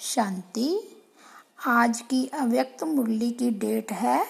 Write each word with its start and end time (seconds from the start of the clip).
शांति। 0.00 0.98
आज 1.66 2.00
की 2.00 2.26
अव्यक्त 2.26 2.82
मुरली 2.84 3.30
की 3.30 3.50
डेट 3.50 3.92
है 3.92 4.26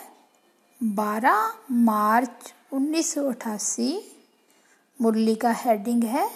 12 0.82 1.54
मार्च 1.70 2.54
उन्नीस 2.72 3.14
मुरली 5.00 5.34
का 5.34 5.52
हेडिंग 5.52 6.04
है, 6.04 6.28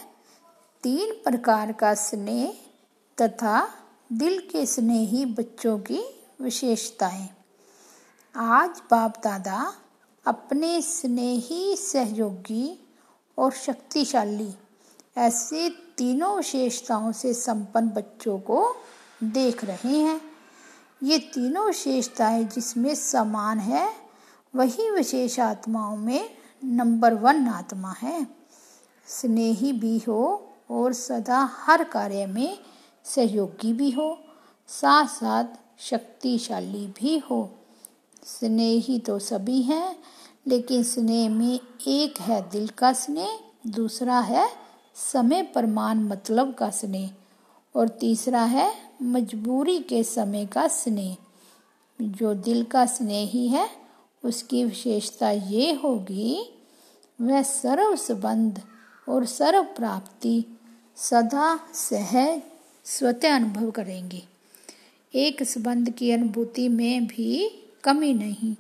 तीन 0.83 1.13
प्रकार 1.13 1.73
का 1.73 1.95
स्नेह 1.95 2.59
तथा 3.23 3.69
दिल 4.13 4.39
के 4.41 4.67
स्नेही 4.67 5.25
बच्चों 5.25 5.79
की 5.79 6.03
विशेषताएँ। 6.41 7.29
आज 8.37 8.83
बाप 8.91 9.17
दादा 9.17 9.75
अपने 10.27 10.83
स्नेही, 10.83 11.77
सहयोगी 11.77 12.89
और 13.39 13.53
शक्तिशाली 13.53 14.55
ऐसे 15.17 15.69
तीनों 15.71 16.37
विशेषताओं 16.37 17.13
से 17.13 17.35
संपन्न 17.35 17.89
बच्चों 17.89 18.39
को 18.39 18.77
देख 19.25 19.65
रहे 19.65 19.97
हैं। 19.97 20.21
ये 21.03 21.19
तीनों 21.19 21.67
विशेषताएँ 21.67 22.45
जिसमें 22.45 22.95
समान 22.95 23.59
है, 23.59 23.93
वही 24.57 24.91
विशेष 24.91 25.41
आत्माओं 25.41 25.97
में 25.97 26.31
नंबर 26.65 27.15
वन 27.15 27.49
आत्मा 27.49 27.95
है। 28.03 28.27
स्नेही 29.07 29.73
भी 29.73 29.99
हो 29.99 30.51
और 30.71 30.93
सदा 30.93 31.51
हर 31.53 31.85
कार्य 31.85 32.27
में 32.27 32.59
सहयोगी 33.05 33.73
भी 33.73 33.91
हो 33.91 34.19
साथ 34.69 35.07
साथ 35.07 35.45
शक्तिशाली 35.79 36.87
भी 36.87 37.19
हो। 37.19 37.51
स्नेही 38.25 38.99
तो 38.99 39.19
सभी 39.19 39.63
हैं, 39.63 39.97
लेकिन 40.47 40.83
स्नेह 40.83 41.31
में 41.31 41.61
एक 41.89 42.21
है 42.21 42.51
दिल 42.51 42.69
का 42.69 42.93
स्नेह, 42.93 43.39
दूसरा 43.67 44.21
है 44.21 44.49
समय 44.95 45.43
प्रमाण 45.43 45.99
मतलब 45.99 46.55
का 46.55 46.71
स्नेह, 46.71 47.11
और 47.77 47.89
तीसरा 47.89 48.43
है 48.43 48.90
मजबूरी 49.03 49.79
के 49.79 50.05
समय 50.05 50.47
का 50.47 50.69
स्नेह। 50.69 51.17
जो 52.03 52.35
दिल 52.35 52.65
का 52.65 52.87
स्नेह 52.87 53.29
ही, 53.29 53.55
उसकी 54.25 54.65
विशेषता 54.65 55.31
ये 55.31 55.73
होगी, 55.73 56.59
वह 57.21 57.43
सर्व 57.43 57.97
संबंध 57.97 58.63
और 59.09 59.27
सर्व 59.27 59.63
प्राप्ति 59.63 60.45
सदा 60.97 61.61
सहज, 61.75 62.43
स्वतः 62.85 63.37
अनुभव 63.37 63.71
करेंगे। 63.71 64.23
एक 65.15 65.43
संबंध 65.43 65.91
की 65.91 66.11
अनुभूति 66.11 66.69
में 66.69 67.07
भी 67.07 67.51
कमी 67.85 68.15
नहीं। 68.15 68.57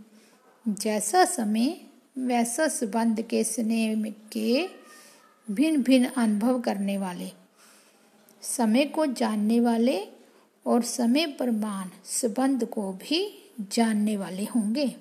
जैसा 0.68 1.24
समय, 1.24 1.80
वैसा 2.18 2.68
संबंध 2.68 3.22
के 3.22 3.44
स्नेह 3.44 4.14
के 4.32 4.68
भिन्न 5.50 5.82
भिन्न 5.82 6.06
अनुभव 6.06 6.60
करने 6.60 6.98
वाले। 6.98 7.30
समय 8.42 8.84
को 8.84 9.06
जानने 9.06 9.60
वाले 9.60 10.19
और 10.66 10.82
समय 10.82 11.26
प्रमाण 11.26 11.88
संबंध 12.04 12.64
को 12.64 12.92
भी 12.92 13.20
जानने 13.60 14.16
वाले 14.16 14.44
होंगे। 14.44 14.94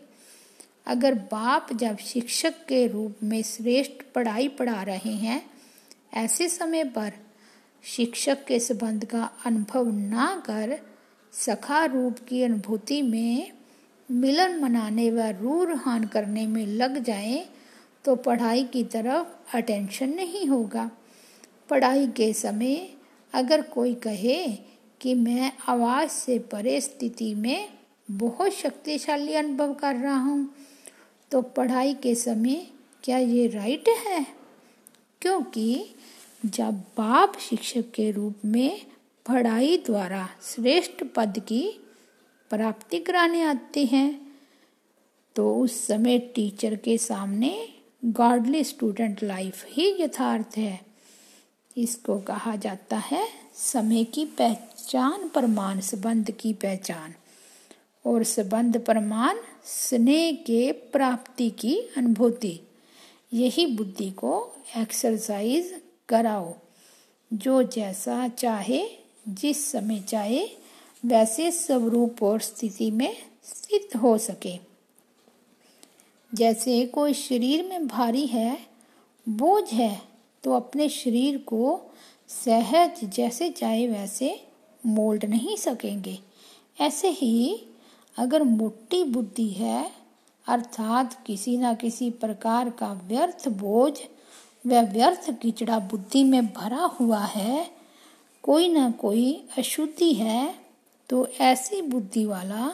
अगर 0.88 1.14
बाप 1.14 1.74
जब 1.74 1.98
शिक्षक 1.98 2.66
के 2.68 2.88
रूप 2.88 3.24
में 3.24 3.42
श्रेष्ठ 3.44 4.04
पढ़ाई 4.16 4.48
पढ़ा 4.48 4.82
रहे 4.84 5.14
हैं, 5.14 5.42
ऐसे 6.14 6.48
समय 6.50 6.84
पर 6.84 7.12
शिक्षक 7.84 8.46
के 8.46 8.60
संबंध 8.60 9.06
का 9.06 9.30
अनुभव 9.46 9.92
ना 9.92 10.44
कर 10.46 10.78
सखा 11.34 11.86
रूप 11.86 12.20
की 12.20 12.42
अनुभूति 12.44 13.02
में 13.02 13.52
मिलन 14.10 14.60
मनाने 14.60 15.10
व 15.12 15.28
रूरहान 15.42 16.06
करने 16.06 16.48
में 16.48 16.66
लग 16.68 16.98
जाए 17.04 17.46
तो 18.06 18.16
पढ़ाई 18.16 18.64
की 18.64 18.84
तरफ़ 18.84 19.58
अटेंशन 19.58 20.10
नहीं 20.10 20.46
होगा। 20.46 20.90
पढ़ाई 21.70 22.08
के 22.08 22.32
समय 22.34 22.76
अगर 23.34 23.62
कोई 23.62 23.94
कहे 23.96 24.38
कि 25.02 25.14
मैं 25.14 25.52
आवाज़ 25.68 26.10
से 26.10 26.38
परे 26.52 26.80
स्थिति 26.82 27.34
में 27.36 27.70
बहुत 28.12 28.52
शक्तिशाली 28.52 29.34
अनुभव 29.34 29.74
कर 29.74 29.96
रहा 29.96 30.18
हूँ। 30.18 30.50
तो 31.32 31.42
पढ़ाई 31.42 31.94
के 31.94 32.14
समय 32.16 32.66
क्या 33.04 33.18
ये 33.18 33.48
राइट 33.48 33.90
है? 34.08 34.26
क्योंकि 35.22 35.96
जब 36.46 36.80
बाप 36.98 37.38
शिक्षक 37.40 37.92
के 37.92 38.10
रूप 38.12 38.46
में 38.46 38.82
पढ़ाई 39.26 39.78
द्वारा 39.78 40.28
श्रेष्ठ 40.46 41.04
पद 41.16 41.40
की 41.40 41.64
प्राप्ति 42.52 43.00
कराने 43.00 43.44
आते 43.44 43.86
हैं 43.86 44.10
तो 45.36 45.54
उस 45.56 45.88
समय 45.88 46.20
टीचर 46.36 46.76
के 46.76 46.98
सामने 46.98 47.52
गॉडली 48.06 48.64
स्टूडेंट 48.64 49.24
लाइफ 49.24 49.66
ही 49.68 49.88
यथार्थ 50.00 50.58
है। 50.58 50.80
इसको 51.78 52.18
कहा 52.20 52.56
जाता 52.56 52.98
है 52.98 53.28
समय 53.60 54.04
की 54.04 54.26
पहचान, 54.26 55.30
प्रमाण, 55.30 55.80
संबंध 55.80 56.32
की 56.32 56.54
पहचान। 56.54 57.14
और 58.06 58.24
संबंध, 58.24 58.86
प्रमाण, 58.86 59.38
स्नेह 59.66 60.36
के 60.36 60.72
प्राप्ति 60.72 61.50
की 61.50 61.78
अनुभूति। 61.78 62.60
यही 63.34 63.66
बुद्धि 63.66 64.12
को 64.12 64.52
एक्सरसाइज 64.78 65.82
कराओ। 66.10 66.56
जो 67.34 67.64
जैसा 67.64 68.28
चाहे, 68.28 68.90
जिस 69.28 69.72
समय 69.72 70.00
चाहे, 70.00 70.50
वैसे 71.06 71.52
स्वरूप 71.52 72.24
और 72.24 72.40
स्थिति 72.40 72.92
में 72.92 73.18
स्थित 73.44 73.96
हो 73.96 74.18
सके। 74.18 74.60
जैसे 76.34 76.86
कोई 76.86 77.14
शरीर 77.14 77.64
में 77.64 77.88
भारी 77.88 78.26
है, 78.26 78.68
बोझ 79.30 79.70
है 79.70 80.02
तो 80.44 80.54
अपने 80.54 80.90
शरीर 80.90 81.38
को 81.38 81.82
सहज 82.30 83.04
जैसे 83.16 83.50
चाहे 83.50 83.88
वैसे 83.88 84.40
मोल्ड 84.84 85.26
नहीं 85.26 85.56
सकेंगे। 85.58 86.18
ऐसे 86.78 87.10
ही 87.10 87.62
अगर 88.18 88.44
मोटी 88.44 89.04
बुद्धि 89.04 89.48
है, 89.48 89.92
अर्थात 90.48 91.14
किसी 91.26 91.58
न 91.58 91.74
किसी 91.76 92.10
प्रकार 92.12 92.70
का 92.70 92.92
व्यर्थ 93.08 93.48
बोझ 93.50 93.94
व 94.64 94.82
व्यर्थ 94.92 95.30
किचड़ा 95.42 95.80
बुद्धि 95.82 96.24
में 96.24 96.46
भरा 96.48 96.86
हुआ 97.00 97.24
है, 97.26 97.70
कोई 98.44 98.68
ना 98.70 98.90
कोई 98.92 99.32
अशुद्धि 99.58 100.14
है 100.14 100.54
तो 101.10 101.26
ऐसी 101.42 101.82
बुद्धि 101.82 102.26
वाला 102.26 102.72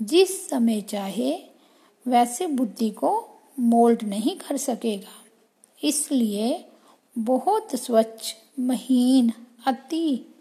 जिस 0.00 0.48
समय 0.50 0.80
चाहे 0.80 1.32
वैसे 2.06 2.46
बुद्धि 2.46 2.90
को 2.90 3.10
मोल्ड 3.58 4.02
नहीं 4.02 4.36
कर 4.38 4.56
सकेगा। 4.56 5.16
इसलिए 5.80 6.64
बहुत 7.16 7.74
स्वच्छ 7.76 8.34
महीन, 8.58 9.32
अति 9.66 10.34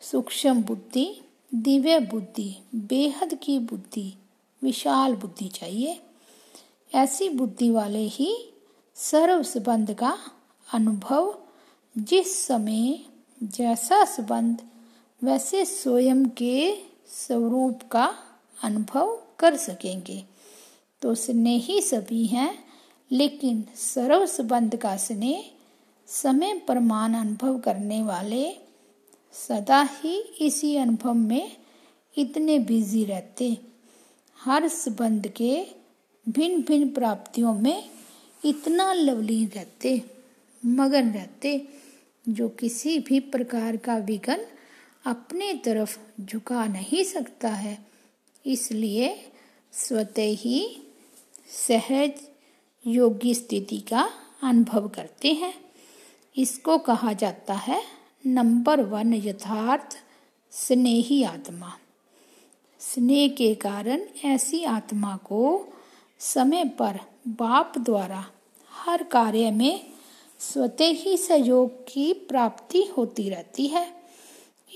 सूक्ष्म 0.00 0.62
बुद्धि, 0.62 1.20
दिव्य 1.54 1.98
बुद्धि, 1.98 2.56
बेहद 2.74 3.38
की 3.42 3.58
बुद्धि, 3.58 4.14
विशाल 4.62 5.14
बुद्धि 5.14 5.48
चाहिए। 5.48 6.00
ऐसी 6.94 7.28
बुद्धि 7.28 7.70
वाले 7.70 8.06
ही 8.06 8.52
सर्व 8.94 9.42
संबंध 9.42 9.94
का 9.94 10.18
अनुभव 10.74 11.38
जिस 11.98 12.46
समय 12.46 12.98
जैसा 13.42 14.04
संबंध, 14.04 14.58
वैसे 15.24 15.64
स्वयं 15.64 16.24
के 16.24 16.76
स्वरूप 17.08 17.80
का 17.90 18.14
अनुभव 18.62 19.22
कर 19.38 19.56
सकेंगे। 19.56 20.24
तो 21.02 21.14
स्नेही 21.14 21.80
सभी 21.80 22.26
हैं, 22.26 22.64
लेकिन 23.12 23.64
सर्व 23.76 24.26
संबंध 24.26 24.76
का 24.76 24.96
स्नेह 24.96 25.50
समय 26.08 26.54
प्रमाण 26.66 27.14
अनुभव 27.14 27.58
करने 27.58 28.02
वाले 28.02 28.44
सदा 29.34 29.82
ही 29.82 30.16
इसी 30.40 30.76
अनुभव 30.76 31.14
में 31.14 31.56
इतने 32.16 32.58
बिज़ी 32.58 33.04
रहते 33.04 33.58
हर 34.44 34.68
संबंध 34.68 35.28
के 35.28 35.66
भिन्न 36.28 36.62
भिन्न 36.62 36.88
प्राप्तियों 36.90 37.54
में 37.54 37.90
इतना 38.44 38.92
लवलीन 38.92 39.48
रहते 39.54 40.02
मगन 40.66 41.10
रहते 41.12 41.68
जो 42.28 42.48
किसी 42.48 42.98
भी 42.98 43.20
प्रकार 43.20 43.76
का 43.76 43.96
विघन 43.98 44.44
अपने 45.06 45.52
तरफ़ 45.54 45.98
झुका 46.20 46.66
नहीं 46.66 47.04
सकता 47.04 47.48
है। 47.48 47.78
इसलिए 48.46 49.14
स्वतः 49.72 50.36
ही 50.36 50.82
सहज 51.68 52.12
योगी 52.86 53.34
स्थिति 53.34 53.78
का 53.78 54.10
अनुभव 54.42 54.88
करते 54.88 55.32
हैं। 55.32 55.54
इसको 56.38 56.78
कहा 56.78 57.12
जाता 57.12 57.54
है 57.54 57.82
नंबर 58.26 58.80
वन 58.80 59.14
यथार्थ 59.14 59.96
स्नेही 60.50 61.22
आत्मा। 61.22 61.72
स्नेह 62.80 63.28
के 63.28 63.54
कारण 63.54 64.00
ऐसी 64.24 64.64
आत्मा 64.64 65.16
को 65.16 65.68
समय 66.18 66.64
पर 66.64 67.00
बाप 67.28 67.78
द्वारा 67.78 68.26
हर 68.72 69.02
कार्य 69.02 69.50
में 69.50 69.86
स्वतः 70.38 70.86
ही 70.86 71.16
सहयोग 71.16 71.84
की 71.88 72.12
प्राप्ति 72.12 72.82
होती 72.82 73.28
रहती 73.28 73.66
है। 73.66 73.94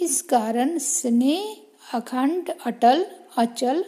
इस 0.01 0.23
कारण 0.23 0.79
स्नेह 0.79 1.57
अखंड, 1.95 2.51
अटल, 2.67 3.07
अचल, 3.37 3.85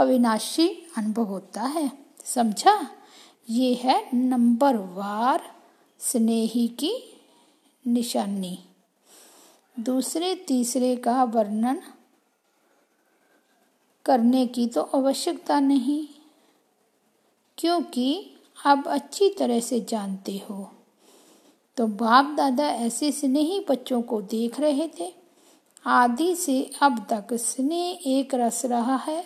अविनाशी 0.00 0.68
अनुभव 0.68 1.22
होता 1.22 1.62
है। 1.62 1.92
समझा? 2.24 2.90
ये 3.50 3.74
है 3.74 4.08
नंबर 4.14 4.76
वार 4.76 5.55
स्नेही 6.06 6.66
की 6.80 6.92
निशानी। 7.84 8.58
दूसरे 9.76 10.34
तीसरे 10.48 10.94
का 10.96 11.22
वर्णन 11.24 11.80
करने 14.06 14.46
की 14.46 14.66
तो 14.66 14.82
आवश्यकता 14.94 15.58
नहीं, 15.60 16.06
क्योंकि 17.58 18.36
अब 18.66 18.86
अच्छी 18.86 19.28
तरह 19.30 19.60
से 19.60 19.80
जानते 19.80 20.36
हो। 20.50 20.70
तो 21.76 21.86
बाप 21.86 22.34
दादा 22.36 22.68
ऐसे 22.68 23.10
स्नेही 23.12 23.64
बच्चों 23.68 24.00
को 24.02 24.20
देख 24.24 24.60
रहे 24.60 24.88
थे। 25.00 25.12
आदि 25.84 26.34
से 26.34 26.62
अब 26.82 27.06
तक 27.10 27.34
स्नेह 27.34 28.08
एक 28.08 28.34
रस 28.34 28.64
रहा 28.64 28.96
है 28.96 29.24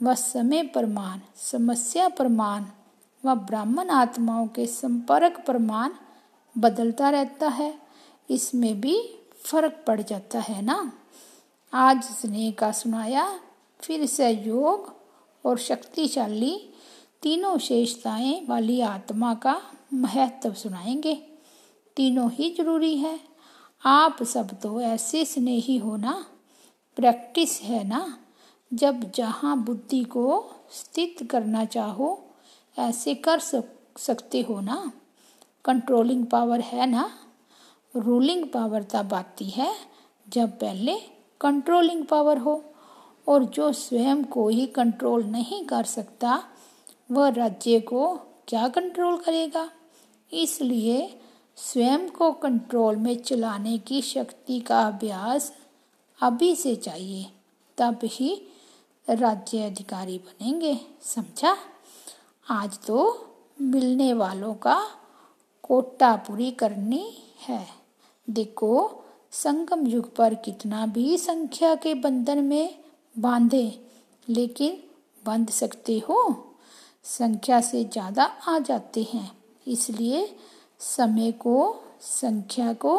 व 0.00 0.14
समय 0.14 0.62
प्रमाण, 0.68 1.20
समस्या 1.36 2.08
प्रमाण 2.08 2.64
व 3.24 3.34
ब्राह्मण 3.40 3.90
आत्माओं 3.90 4.46
के 4.46 4.66
संपर्क 4.66 5.42
प्रमाण 5.46 5.92
बदलता 6.58 7.10
रहता 7.10 7.48
है, 7.48 7.78
इसमें 8.30 8.80
भी 8.80 9.18
फ़र्क 9.44 9.84
पड़ 9.86 10.02
जाता 10.02 10.40
है 10.40 10.62
ना। 10.62 10.92
आज 11.72 12.02
स्नेह 12.04 12.52
का 12.52 12.72
सुनाया, 12.72 13.40
फिर 13.80 14.06
सहयोग 14.06 14.94
और 15.44 15.58
शक्तिशाली 15.58 16.68
तीनों 17.22 17.52
विशेषताएँ 17.52 18.46
वाली 18.46 18.80
आत्मा 18.80 19.34
का 19.34 19.62
महत्व 19.94 20.52
सुनाएँगे। 20.54 21.14
तीनों 21.96 22.30
ही 22.30 22.54
ज़रूरी 22.58 22.96
है। 22.96 23.20
आप 23.84 24.22
सब 24.22 24.60
तो 24.60 24.80
ऐसे 24.80 25.24
स्नेही 25.24 25.76
हो 25.76 25.96
ना। 25.96 26.26
प्रैक्टिस 26.96 27.60
है 27.60 27.88
ना। 27.88 28.18
जब 28.74 29.12
जहाँ 29.12 29.64
बुद्धि 29.64 30.04
को 30.04 30.50
स्थित 30.72 31.28
करना 31.30 31.64
चाहो, 31.64 32.34
ऐसे 32.78 33.14
कर 33.14 33.38
सकते 33.98 34.40
हो 34.40 34.60
ना। 34.60 34.92
कंट्रोलिंग 35.64 36.26
पावर 36.26 36.60
है 36.60 36.86
ना? 36.86 37.10
रूलिंग 37.96 38.44
पावर 38.44 38.82
तब 38.82 39.14
आती 39.14 39.44
है 39.44 39.74
जब 40.28 40.58
पहले 40.58 40.96
कंट्रोलिंग 41.40 42.04
पावर 42.04 42.38
हो। 42.38 42.64
और 43.28 43.44
जो 43.44 43.72
स्वयं 43.72 44.24
को 44.24 44.48
ही 44.48 44.66
कंट्रोल 44.66 45.24
नहीं 45.24 45.64
कर 45.64 45.84
सकता, 45.84 46.44
वह 47.10 47.28
राज्य 47.28 47.80
को 47.80 48.16
क्या 48.48 48.68
कंट्रोल 48.68 49.16
करेगा? 49.16 49.70
इसलिए 50.32 51.20
स्वयं 51.56 52.08
को 52.10 52.32
कंट्रोल 52.32 52.96
में 52.96 53.22
चलाने 53.22 53.78
की 53.78 54.02
शक्ति 54.02 54.60
का 54.60 54.82
अभ्यास 54.82 55.52
अभी 56.20 56.56
से 56.56 56.76
चाहिए, 56.76 57.26
तब 57.78 57.98
ही 58.04 58.42
राज्य 59.10 59.62
अधिकारी 59.62 60.18
बनेंगे, 60.18 60.80
समझा? 61.02 61.56
आज 62.50 62.78
तो 62.86 63.26
मिलने 63.60 64.12
वालों 64.12 64.54
का 64.54 64.90
कोटा 65.62 66.14
पूरी 66.16 66.50
करनी 66.50 67.04
है। 67.40 67.66
देखो, 68.28 69.02
संगम 69.32 69.86
युग 69.86 70.14
पर 70.16 70.34
कितना 70.34 70.86
भी 70.86 71.16
संख्या 71.18 71.74
के 71.74 71.94
बंधन 71.94 72.38
में 72.38 72.74
बांधे, 73.16 73.80
लेकिन 74.28 74.82
बंध 75.26 75.50
सकते 75.50 75.98
हो। 75.98 76.18
संख्या 77.04 77.60
से 77.60 77.84
ज़्यादा 77.84 78.24
आ 78.24 78.58
जाते 78.58 79.02
हैं। 79.02 79.30
इसलिए 79.66 80.36
समय 80.80 81.32
को, 81.32 81.84
संख्या 82.00 82.72
को 82.72 82.94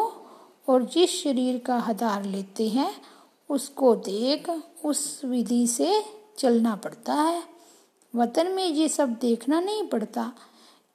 और 0.68 0.84
जिस 0.84 1.22
शरीर 1.22 1.58
का 1.58 1.76
आधार 1.80 2.24
लेते 2.24 2.68
हैं, 2.68 2.90
उसको 3.50 3.94
देख, 3.94 4.50
उस 4.84 5.20
विधि 5.24 5.66
से 5.66 6.02
चलना 6.38 6.74
पड़ता 6.76 7.14
है। 7.14 7.42
वतन 8.14 8.48
में 8.48 8.66
ये 8.66 8.88
सब 8.88 9.12
देखना 9.12 9.60
नहीं 9.60 9.86
पड़ता। 9.88 10.32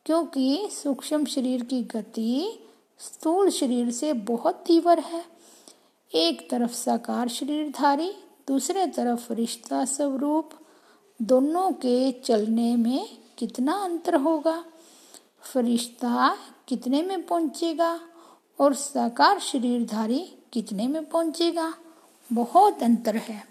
क्योंकि 0.10 0.70
सूक्ष्म 0.72 1.26
शरीर 1.26 1.64
की 1.64 1.84
गति 1.84 2.60
स्थूल 3.00 3.50
शरीर 3.50 3.92
से 3.92 4.14
बहुत 4.14 4.64
तीव्र 4.68 5.00
है। 5.00 5.26
एक 6.16 6.50
तरफ़ 6.50 6.72
साकार 6.72 7.28
शरीरधारी, 7.28 8.14
दूसरे 8.48 8.88
तरफ़ 8.88 9.34
रिश्ता 9.34 9.86
स्वरूप। 9.86 10.50
दोनों 11.22 11.72
के 11.72 12.12
चलने 12.12 12.76
में 12.76 13.18
कितना 13.38 13.74
अंतर 13.74 14.16
होगा? 14.16 14.66
फरिश्ता 15.54 16.38
कितने 16.68 17.02
में 17.02 17.28
पहुंचेगा 17.28 18.00
और 18.60 18.74
साकार 18.74 19.40
शरीरधारी 19.40 20.34
कितने 20.54 20.88
में 20.88 21.06
पहुंचेगा? 21.06 21.74
बहुत 22.34 22.84
अंतर 22.84 23.16
है। 23.16 23.48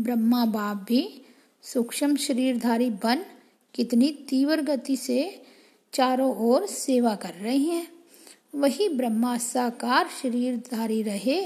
ब्रह्मा 0.00 0.44
बाप 0.44 0.76
भी 0.76 1.22
सूक्ष्म 1.62 2.16
शरीरधारी 2.16 2.90
बन 2.90 3.24
कितनी 3.74 4.08
तीव्र 4.28 4.62
गति 4.62 4.96
से 4.96 5.42
चारों 5.92 6.34
ओर 6.36 6.66
सेवा 6.66 7.14
कर 7.14 7.34
रहे 7.34 7.56
हैं। 7.56 7.86
वही 8.54 8.88
ब्रह्मा 8.88 9.36
साकार 9.38 10.08
शरीरधारी 10.22 11.02
रहे 11.02 11.40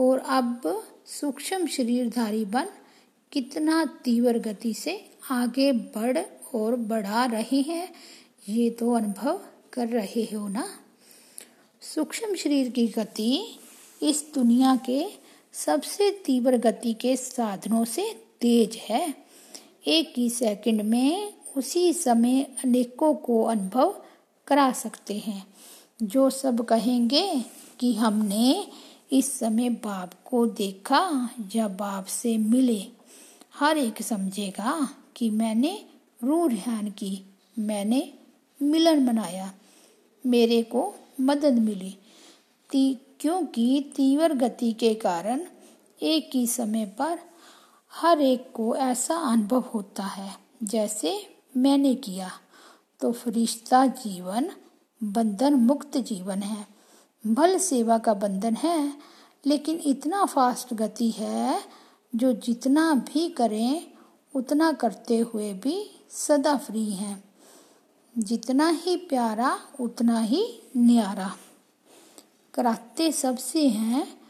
और 0.00 0.18
अब 0.18 0.62
सूक्ष्म 1.06 1.66
शरीरधारी 1.66 2.44
बन 2.44 2.68
कितना 3.32 3.84
तीव्र 4.04 4.38
गति 4.38 4.74
से 4.74 5.10
आगे 5.30 5.72
बढ़ 5.72 6.18
और 6.54 6.76
बढ़ा 6.76 7.24
रहे 7.24 7.60
हैं, 7.60 7.88
ये 8.48 8.70
तो 8.70 8.92
अनुभव 8.92 9.40
कर 9.72 9.88
रहे 9.88 10.22
हो 10.34 10.48
ना? 10.48 10.66
सूक्ष्म 11.82 12.34
शरीर 12.34 12.68
की 12.68 12.86
गति 12.88 13.58
इस 14.02 14.24
दुनिया 14.34 14.76
के 14.86 15.04
सबसे 15.52 16.10
तीव्र 16.24 16.56
गति 16.58 16.92
के 16.92 17.16
साधनों 17.16 17.84
से 17.84 18.10
तेज 18.40 18.76
है। 18.76 19.14
एक 19.86 20.12
ही 20.16 20.28
सेकंड 20.30 20.82
में 20.82 21.32
उसी 21.56 21.92
समय 21.92 22.42
अनेकों 22.42 23.14
को 23.14 23.44
अनुभव 23.44 24.04
करा 24.46 24.72
सकते 24.72 25.18
हैं। 25.18 25.46
जो 26.02 26.30
सब 26.30 26.64
कहेंगे 26.64 27.44
कि 27.80 27.94
हमने 27.94 28.68
इस 29.12 29.38
समय 29.38 29.68
बाप 29.68 30.12
को 30.24 30.46
देखा 30.46 31.30
या 31.56 31.68
बाप 31.68 32.04
से 32.04 32.38
मिले। 32.38 32.86
हर 33.54 33.78
एक 33.78 34.02
समझेगा 34.02 34.88
कि 35.16 35.30
मैंने 35.30 35.84
रू 36.24 36.48
ध्यान 36.48 36.90
की, 36.90 37.22
मैंने 37.58 38.14
मिलन 38.62 39.04
मनाया। 39.04 39.54
मेरे 40.26 40.62
को 40.62 40.94
मदद 41.20 41.52
मिली। 41.52 41.96
ती, 42.70 42.98
क्योंकि 43.20 43.92
तीव्र 43.96 44.34
गति 44.34 44.72
के 44.72 44.94
कारण 44.94 45.40
एक 46.02 46.30
ही 46.34 46.46
समय 46.46 46.86
पर 46.86 47.18
हर 47.92 48.20
एक 48.20 48.50
को 48.54 48.76
ऐसा 48.76 49.16
अनुभव 49.16 49.60
होता 49.60 50.04
है, 50.04 50.34
जैसे 50.62 51.33
मैंने 51.56 51.94
किया। 51.94 52.30
तो 53.00 53.12
फरिश्ता 53.12 53.86
जीवन 53.86 54.50
बंधन 55.02 55.54
मुक्त 55.54 55.98
जीवन 55.98 56.42
है। 56.42 56.66
भल 57.26 57.58
सेवा 57.58 57.98
का 57.98 58.14
बंधन 58.14 58.54
है, 58.54 58.94
लेकिन 59.46 59.80
इतना 59.84 60.24
फास्ट 60.24 60.74
गति 60.74 61.10
है, 61.10 61.64
जो 62.14 62.32
जितना 62.32 62.94
भी 62.94 63.28
करें, 63.28 63.92
उतना 64.34 64.72
करते 64.72 65.18
हुए 65.18 65.52
भी 65.52 66.04
सदा 66.10 66.56
फ्री 66.56 66.90
हैं। 66.90 67.24
जितना 68.18 68.68
ही 68.68 68.96
प्यारा, 68.96 69.58
उतना 69.80 70.20
ही 70.20 70.62
न्यारा। 70.76 71.36
कराते 72.54 73.12
सबसे 73.12 73.68
हैं, 73.68 74.20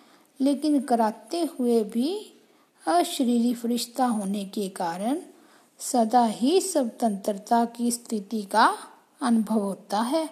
लेकिन 0.41 0.81
कराते 0.81 1.41
हुए 1.41 1.85
भी 1.85 2.41
अशरीरी 2.87 3.55
फरिश्ता 3.55 4.07
होने 4.07 4.45
के 4.45 4.69
कारण 4.69 5.19
सदा 5.81 6.25
ही 6.25 6.61
स्वतंत्रता 6.61 7.65
की 7.67 7.91
स्थिति 7.91 8.43
का 8.43 8.67
अनुभव 9.21 9.59
होता 9.59 10.01
है, 10.03 10.29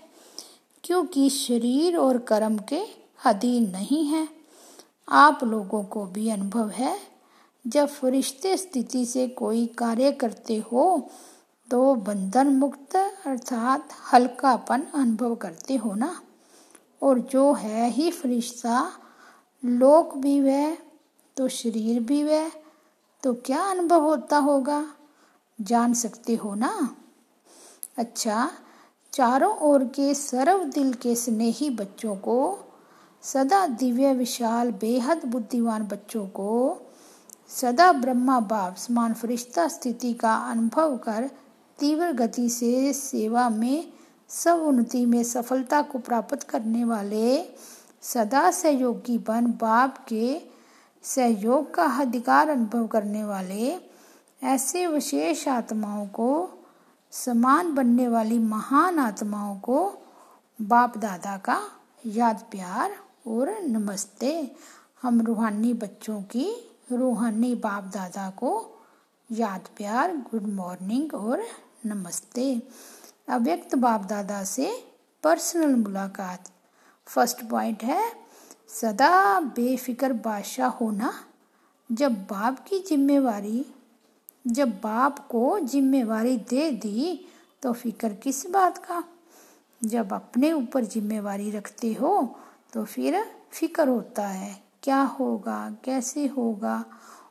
क्योंकि 0.84 1.28
शरीर 1.30 1.96
और 1.96 2.18
कर्म 2.18 2.56
के 2.68 2.80
अधीन 3.24 3.70
नहीं 3.70 4.04
है। 4.06 4.26
आप 5.08 5.44
लोगों 5.44 5.82
को 5.84 6.04
भी 6.06 6.28
अनुभव 6.30 6.68
है, 6.70 6.96
जब 7.64 7.88
फरिश्ते 7.88 8.56
स्थिति 8.56 9.04
से 9.06 9.26
कोई 9.28 9.66
कार्य 9.78 10.12
करते 10.12 10.56
हो 10.72 11.10
तो 11.68 11.94
बंधन 11.96 12.48
मुक्त 12.48 12.96
अर्थात 12.96 13.88
हल्कापन 14.12 14.82
अनुभव 14.94 15.34
करते 15.34 15.76
हो 15.76 15.92
ना? 15.94 16.20
और 17.02 17.18
जो 17.30 17.52
है 17.52 17.88
ही 17.90 18.10
फरिश्ता, 18.10 18.92
लोक 19.62 20.16
भी 20.16 20.40
वह 20.40 20.76
तो 21.36 21.48
शरीर 21.50 22.00
भी 22.00 22.22
वह 22.24 22.50
तो 23.22 23.34
क्या 23.36 23.60
अनुभव 23.62 24.02
होता 24.02 24.38
होगा? 24.38 24.84
जान 25.62 25.94
सकते 25.94 26.34
हो 26.34 26.54
ना? 26.54 26.96
अच्छा 27.98 28.50
चारों 29.12 29.56
ओर 29.56 29.84
के 29.84 30.14
सर्व 30.14 30.64
दिल 30.64 30.92
के 30.92 31.14
स्नेही 31.16 31.70
बच्चों 31.70 32.16
को, 32.16 32.58
सदा 33.22 33.66
दिव्य 33.66 34.14
विशाल 34.14 34.70
बेहद 34.70 35.24
बुद्धिमान 35.26 35.82
बच्चों 35.82 36.26
को, 36.26 36.80
सदा 37.48 37.92
ब्रह्मा 37.92 38.40
बाप 38.40 38.76
समान 38.76 39.14
फरिश्ता 39.14 39.68
स्थिति 39.68 40.12
का 40.12 40.34
अनुभव 40.34 40.96
कर 40.96 41.30
तीव्र 41.78 42.12
गति 42.12 42.48
से 42.48 42.92
सेवा 42.92 43.48
में, 43.48 43.92
सब 44.28 44.62
उन्नति 44.62 45.06
में 45.06 45.22
सफलता 45.22 45.82
को 45.82 45.98
प्राप्त 45.98 46.42
करने 46.42 46.84
वाले 46.84 47.44
सदा 48.02 48.50
सहयोगी 48.50 49.18
बन 49.18 49.46
बाप 49.46 50.06
के 50.08 50.42
सहयोग 51.02 51.74
का 51.74 51.84
अधिकार 51.84 52.48
अनुभव 52.48 52.86
करने 52.86 53.24
वाले 53.24 53.91
ऐसे 54.42 54.86
विशेष 54.86 55.48
आत्माओं 55.48 56.06
को, 56.06 56.50
समान 57.10 57.74
बनने 57.74 58.08
वाली 58.08 58.38
महान 58.38 58.98
आत्माओं 58.98 59.56
को 59.56 59.92
बाप 60.62 60.98
दादा 60.98 61.36
का 61.36 61.62
याद, 62.06 62.46
प्यार 62.50 62.96
और 63.26 63.58
नमस्ते। 63.60 64.56
हम 65.02 65.20
रूहानी 65.20 65.74
बच्चों 65.74 66.22
की 66.22 66.74
रूहानी 66.92 67.54
बाप 67.54 67.84
दादा 67.84 68.30
को 68.30 68.80
याद, 69.30 69.60
प्यार, 69.76 70.16
गुड 70.16 70.42
मॉर्निंग 70.42 71.14
और 71.14 71.44
नमस्ते। 71.86 72.62
अव्यक्त 73.28 73.74
बाप 73.74 74.00
दादा 74.00 74.44
से 74.44 74.84
पर्सनल 75.22 75.74
मुलाकात। 75.74 76.48
फ़र्स्ट 77.06 77.44
पॉइंट 77.44 77.84
है, 77.84 78.12
सदा 78.68 79.40
बेफिक्र 79.40 80.12
बादशाह 80.12 80.68
होना। 80.68 81.12
जब 81.92 82.12
बाप 82.12 82.58
की 82.68 82.78
जिम्मेवारी 82.78 83.66
जब 84.44 84.70
बाप 84.80 85.18
को 85.28 85.58
जिम्मेवारी 85.58 86.36
दे 86.50 86.70
दी 86.70 87.26
तो 87.62 87.72
फ़िक्र 87.72 88.08
किस 88.14 88.46
बात 88.50 88.78
का? 88.78 89.02
जब 89.84 90.12
अपने 90.12 90.52
ऊपर 90.52 90.84
जिम्मेवारी 90.84 91.50
रखते 91.50 91.92
हो 91.92 92.40
तो 92.72 92.84
फिर 92.84 93.22
फ़िक्र 93.52 93.88
होता 93.88 94.26
है, 94.26 94.56
क्या 94.82 95.00
होगा, 95.00 95.70
कैसे 95.84 96.26
होगा? 96.26 96.84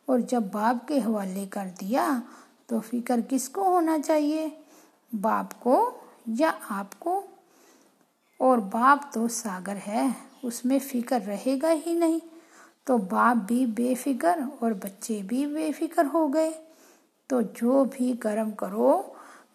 और 0.10 0.22
जब 0.22 0.50
बाप 0.52 0.86
के 0.88 1.00
हवाले 1.00 1.46
कर 1.46 1.66
दिया 1.80 2.24
तो 2.70 2.80
फ़िक्र 2.80 3.22
किसको 3.22 3.64
होना 3.64 3.98
चाहिए? 3.98 4.52
बाप 5.16 5.54
को 5.54 5.78
या 6.30 6.50
आपको? 6.50 7.24
और 8.40 8.60
बाप 8.60 9.12
तो 9.14 9.28
सागर 9.28 9.78
है, 9.78 10.16
उसमें 10.46 10.80
फ़िक्र 10.80 11.20
रहेगा 11.22 11.70
ही 11.70 11.96
नहीं। 11.96 12.22
तो 12.88 12.98
बाप 12.98 13.38
भी 13.38 13.66
बेफिक्र 13.66 14.48
और 14.64 14.74
बच्चे 14.74 15.22
भी 15.24 15.46
बेफिक्र 15.46 16.06
हो 16.06 16.28
गए। 16.28 16.54
तो 17.32 17.42
जो 17.42 17.84
भी 17.86 18.14
कर्म 18.14 18.52
करो 18.52 18.94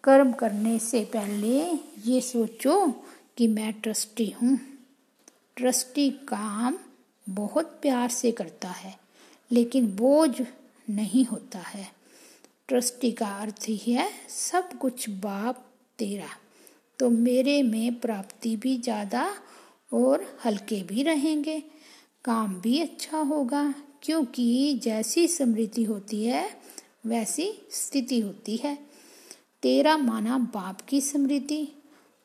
कर्म 0.03 0.31
करने 0.31 0.77
से 0.79 1.03
पहले 1.05 1.57
ये 2.05 2.21
सोचो 2.21 2.75
कि 3.37 3.47
मैं 3.47 3.73
ट्रस्टी 3.73 4.29
हूँ। 4.41 4.57
ट्रस्टी 5.57 6.09
काम 6.09 6.77
बहुत 7.27 7.65
प्यार 7.81 8.09
से 8.09 8.31
करता 8.31 8.69
है, 8.69 8.93
लेकिन 9.51 9.87
बोझ 9.95 10.41
नहीं 10.87 11.25
होता 11.25 11.59
है। 11.59 11.87
ट्रस्टी 12.67 13.11
का 13.11 13.27
अर्थ 13.41 13.65
ही 13.67 13.75
है, 13.77 14.09
सब 14.29 14.77
कुछ 14.77 15.09
बाप 15.09 15.63
तेरा। 15.99 16.29
तो 16.99 17.09
मेरे 17.09 17.61
में 17.63 17.99
प्राप्ति 17.99 18.55
भी 18.55 18.77
ज़्यादा 18.77 19.27
और 19.93 20.25
हल्के 20.45 20.81
भी 20.83 21.03
रहेंगे। 21.03 21.59
काम 22.25 22.59
भी 22.61 22.79
अच्छा 22.81 23.17
होगा, 23.17 23.73
क्योंकि 24.03 24.79
जैसी 24.83 25.27
समृद्धि 25.27 25.83
होती 25.83 26.23
है 26.25 26.49
वैसी 27.07 27.51
स्थिति 27.71 28.19
होती 28.19 28.55
है। 28.55 28.77
तेरा 29.63 29.97
माना 29.97 30.37
बाप 30.37 30.81
की 30.81 31.01
स्मृति 31.01 31.67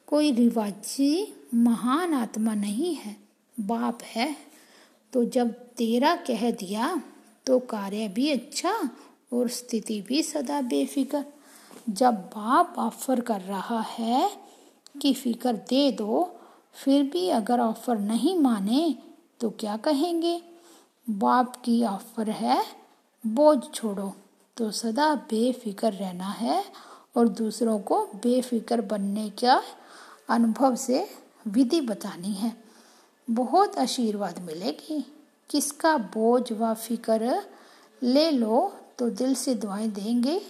कोई 0.06 0.32
रिवाजी 0.32 1.34
महान 1.54 2.14
आत्मा 2.14 2.54
नहीं 2.54 2.94
है। 2.94 3.16
बाप 3.56 4.02
है। 4.02 4.36
तो 5.12 5.24
जब 5.24 5.52
तेरा 5.76 6.14
कह 6.16 6.50
दिया 6.50 7.02
तो 7.46 7.58
कार्य 7.58 8.08
भी 8.08 8.28
अच्छा 8.30 8.72
और 9.32 9.48
स्थिति 9.48 10.00
भी 10.00 10.22
सदा 10.22 10.60
बेफिक्र। 10.62 11.24
जब 11.90 12.14
बाप 12.14 12.74
ऑफ़र 12.78 13.20
कर 13.20 13.40
रहा 13.40 13.80
है 13.80 14.30
कि 15.02 15.12
फ़िक्र 15.14 15.52
दे 15.68 15.90
दो, 15.92 16.40
फिर 16.74 17.02
भी 17.02 17.28
अगर 17.28 17.60
ऑफ़र 17.60 17.98
नहीं 17.98 18.38
माने 18.38 18.94
तो 19.40 19.50
क्या 19.50 19.76
कहेंगे? 19.76 20.40
बाप 21.06 21.56
की 21.56 21.82
ऑफ़र 21.84 22.30
है, 22.30 22.62
बोझ 23.24 23.58
छोड़ो। 23.74 24.12
तो 24.62 24.70
सदा 24.70 25.14
बेफिक्र 25.14 25.90
रहना 25.92 26.28
है 26.28 26.64
और 27.16 27.28
दूसरों 27.28 27.78
को 27.78 28.04
बेफिक्र 28.06 28.80
बनने 28.80 29.28
का 29.30 29.62
अनुभव 30.28 30.74
से 30.76 31.08
विधि 31.48 31.80
बतानी 31.80 32.32
है। 32.32 32.52
बहुत 33.30 33.78
आशीर्वाद 33.78 34.38
मिलेगी। 34.38 35.00
किसका 35.50 35.96
बोझ 35.96 36.52
व 36.52 36.72
फ़िक्र 36.74 37.42
ले 38.02 38.30
लो 38.30 38.72
तो 38.98 39.10
दिल 39.10 39.34
से 39.34 39.54
दुआएँ 39.54 39.88
देंगे 39.88 40.40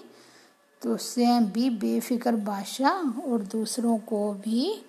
तो 0.83 0.97
स्वयं 0.97 1.45
भी 1.45 1.71
बेफिक्र 1.71 2.33
बादशाह 2.33 3.21
और 3.21 3.43
दूसरों 3.43 3.99
को 3.99 4.33
भी, 4.35 4.85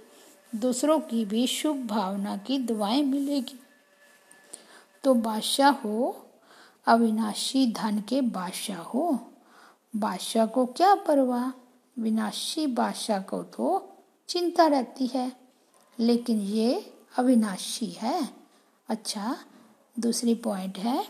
दूसरों 0.56 1.00
की 1.00 1.26
भी 1.26 1.48
शुभ 1.48 1.88
भावना 1.88 2.38
की 2.38 2.58
दुआएँ 2.58 3.04
मिलेगी। 3.04 3.60
तो 5.04 5.14
बादशाह 5.14 5.70
हो 5.70 6.23
अविनाशी 6.86 7.72
धन 7.72 8.02
के 8.02 8.22
बादशाह 8.22 8.78
हो। 8.78 9.32
बादशाह 9.96 10.46
को 10.46 10.66
क्या 10.66 10.96
परवाह? 10.96 11.52
विनाशी 12.02 12.68
बादशाह 12.68 13.22
को 13.22 13.44
तो 13.44 13.94
चिंता 14.28 14.68
रहती 14.68 15.08
है। 15.08 15.40
लेकिन 16.00 16.40
ये 16.40 16.94
अविनाशी 17.18 17.86
है। 17.86 18.30
अच्छा 18.90 19.38
दूसरी 20.00 20.36
पॉइंट 20.36 20.78
है। 20.78 21.08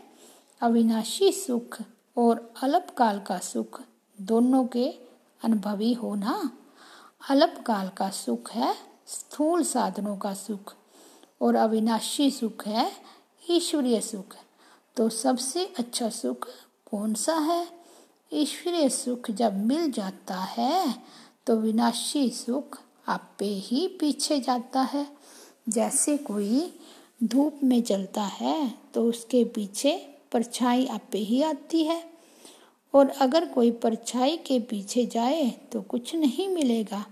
अविनाशी 0.61 1.31
सुख 1.31 1.81
और 2.17 2.53
अल्पकाल 2.61 3.19
का 3.19 3.39
सुख 3.39 3.81
दोनों 4.21 4.65
के 4.65 4.87
अनुभवी 5.43 5.93
होना 5.93 6.57
अल्पकाल 7.29 7.89
का 7.89 8.09
सुख 8.09 8.51
है, 8.51 8.75
स्थूल 9.07 9.63
साधनों 9.63 10.17
का 10.17 10.33
सुख। 10.33 10.75
और 11.41 11.55
अविनाशी 11.55 12.31
सुख 12.31 12.67
है, 12.67 12.91
ईश्वरीय 13.49 14.01
सुख 14.01 14.35
तो 14.97 15.07
सबसे 15.09 15.63
अच्छा 15.79 16.09
सुख 16.09 16.47
कौन 16.91 17.13
सा 17.13 17.35
है? 17.35 17.65
ईश्वरीय 18.31 18.89
सुख 18.89 19.29
जब 19.31 19.65
मिल 19.65 19.91
जाता 19.91 20.39
है 20.49 20.95
तो 21.47 21.55
विनाशी 21.57 22.29
सुख 22.29 22.79
आपे 23.07 23.45
ही 23.45 23.87
पीछे 23.99 24.39
जाता 24.39 24.81
है। 24.83 25.05
जैसे 25.69 26.17
कोई 26.19 26.71
धूप 27.23 27.59
में 27.63 27.81
चलता 27.81 28.23
है 28.23 28.73
तो 28.93 29.03
उसके 29.05 29.43
पीछे 29.45 29.95
परछाई 30.31 30.85
आपे 30.87 31.17
ही 31.19 31.41
आती 31.43 31.83
है। 31.83 32.01
और 32.93 33.09
अगर 33.21 33.45
कोई 33.45 33.71
परछाई 33.73 34.37
के 34.37 34.59
पीछे 34.59 35.05
जाए 35.05 35.49
तो 35.71 35.81
कुछ 35.81 36.15
नहीं 36.15 36.47
मिलेगा। 36.49 37.05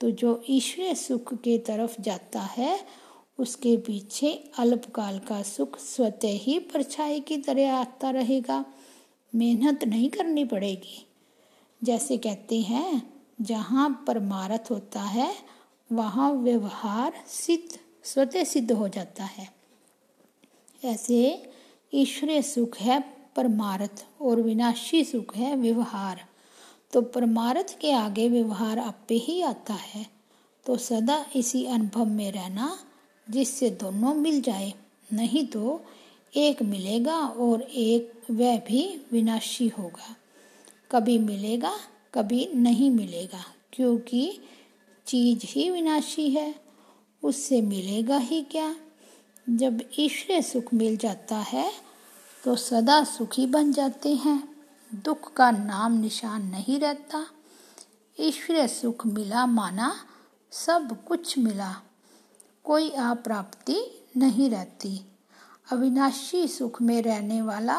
तो 0.00 0.10
जो 0.10 0.42
ईश्वरीय 0.50 0.94
सुख 0.94 1.32
के 1.34 1.58
तरफ़ 1.58 2.00
जाता 2.02 2.40
है 2.40 2.78
उसके 3.38 3.76
पीछे 3.76 4.50
अल्पकाल 4.58 5.18
का 5.18 5.42
सुख 5.42 5.78
स्वतः 5.78 6.28
ही 6.28 6.58
परछाई 6.58 7.20
की 7.20 7.36
तरह 7.36 7.74
आता 7.74 8.10
रहेगा। 8.10 8.64
मेहनत 9.34 9.84
नहीं 9.84 10.10
करनी 10.10 10.44
पड़ेगी। 10.44 11.06
जैसे 11.84 12.16
कहते 12.16 12.60
हैं, 12.60 13.12
जहाँ 13.40 14.04
परमारथ 14.06 14.70
होता 14.70 15.02
है, 15.02 15.34
वहाँ 15.92 16.32
व्यवहार 16.32 17.24
सिद्ध, 17.26 17.78
स्वतः 18.04 18.44
सिद्ध 18.44 18.72
हो 18.72 18.88
जाता 18.88 19.24
है। 19.24 19.52
ऐसे 20.84 21.50
ईश्वरीय 21.94 22.42
सुख 22.42 22.76
है 22.76 23.00
परमारथ 23.36 24.22
और 24.22 24.40
विनाशी 24.40 25.04
सुख 25.04 25.36
है 25.36 25.56
व्यवहार। 25.56 26.24
तो 26.92 27.02
परमारथ 27.02 27.78
के 27.80 27.92
आगे 27.92 28.28
व्यवहार 28.28 28.78
आपे 28.78 29.14
ही 29.14 29.42
आता 29.42 29.74
है। 29.74 30.06
तो 30.66 30.76
सदा 30.76 31.26
इसी 31.36 31.66
अनुभव 31.66 32.04
में 32.04 32.32
रहना 32.32 32.78
जिससे 33.30 33.70
दोनों 33.70 34.14
मिल 34.14 34.40
जाए, 34.40 34.72
नहीं 35.12 35.46
तो 35.46 35.84
एक 36.36 36.62
मिलेगा 36.62 37.16
और 37.16 37.62
एक 37.62 38.12
वह 38.30 38.58
भी 38.58 39.06
विनाशी 39.12 39.68
होगा। 39.68 40.16
कभी 40.90 41.18
मिलेगा, 41.18 41.76
कभी 42.14 42.48
नहीं 42.54 42.90
मिलेगा, 42.90 43.44
क्योंकि 43.72 44.38
चीज़ 45.06 45.40
ही 45.44 45.70
विनाशी 45.70 46.30
है, 46.30 46.54
उससे 47.22 47.60
मिलेगा 47.60 48.16
ही 48.18 48.42
क्या? 48.42 48.74
जब 49.50 49.80
ईश्वर 49.98 50.40
सुख 50.42 50.74
मिल 50.74 50.96
जाता 50.96 51.36
है 51.36 51.72
तो 52.44 52.56
सदा 52.56 53.02
सुखी 53.04 53.46
बन 53.46 53.72
जाते 53.72 54.14
हैं। 54.14 54.48
दुख 54.94 55.32
का 55.32 55.50
नाम 55.50 56.00
निशान 56.00 56.46
नहीं 56.46 56.78
रहता। 56.80 57.26
ईश्वर 58.20 58.66
सुख 58.66 59.06
मिला 59.06 59.46
माना 59.46 59.94
सब 60.52 61.04
कुछ 61.04 61.38
मिला। 61.38 61.74
कोई 62.64 62.90
अप्राप्ति 62.90 63.76
नहीं 64.16 64.50
रहती। 64.50 65.00
अविनाशी 65.72 66.46
सुख 66.48 66.80
में 66.82 67.00
रहने 67.02 67.40
वाला 67.42 67.78